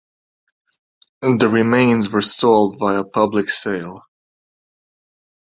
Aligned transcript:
The 1.21 1.47
remains 1.47 2.09
were 2.09 2.23
sold 2.23 2.79
via 2.79 3.03
public 3.03 3.51
sale. 3.51 4.01